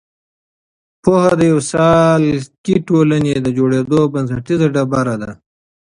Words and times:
پوهه 1.03 1.31
د 1.39 1.41
یوې 1.51 1.63
سالکې 1.71 2.75
ټولنې 2.87 3.33
د 3.35 3.47
جوړېدو 3.57 3.99
بنسټیزه 4.13 4.67
ډبره 4.75 5.15
ده. 5.21 5.31